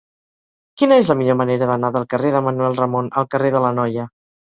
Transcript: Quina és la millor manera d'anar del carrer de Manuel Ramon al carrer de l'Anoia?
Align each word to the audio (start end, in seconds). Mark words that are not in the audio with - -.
Quina 0.81 0.95
és 1.01 1.09
la 1.11 1.15
millor 1.19 1.37
manera 1.41 1.67
d'anar 1.71 1.91
del 1.97 2.07
carrer 2.13 2.31
de 2.37 2.41
Manuel 2.47 2.79
Ramon 2.81 3.11
al 3.23 3.29
carrer 3.35 3.53
de 3.57 3.63
l'Anoia? 3.67 4.07